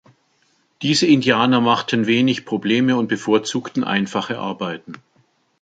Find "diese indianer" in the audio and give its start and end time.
0.81-1.61